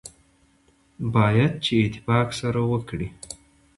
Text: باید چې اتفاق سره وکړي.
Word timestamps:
باید 1.15 1.51
چې 1.65 1.73
اتفاق 1.85 2.27
سره 2.39 2.61
وکړي. 2.71 3.07